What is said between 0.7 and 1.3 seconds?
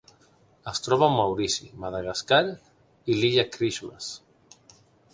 Es troba a